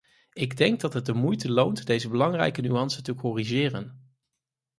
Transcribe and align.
Ik 0.33 0.57
denk 0.57 0.79
dat 0.79 0.93
het 0.93 1.05
de 1.05 1.13
moeite 1.13 1.51
loont 1.51 1.85
deze 1.85 2.09
belangrijke 2.09 2.61
nuance 2.61 3.01
te 3.01 3.13
corrigeren. 3.15 4.11